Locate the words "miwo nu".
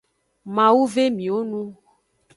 1.15-1.61